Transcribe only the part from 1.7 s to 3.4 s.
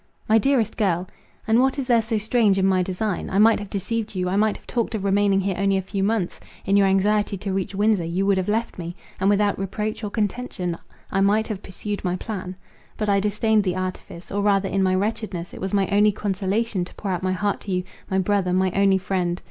is there so strange in my design? I